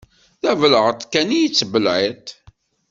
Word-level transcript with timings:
D 0.41 0.43
abelεeṭ 0.51 1.01
kan 1.11 1.29
i 1.39 1.41
tettbelεiṭ. 1.49 2.25